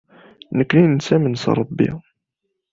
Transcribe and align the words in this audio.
Nekkni 0.57 0.85
nettamen 0.87 1.35
s 1.41 1.43
Ṛebbi. 1.57 1.91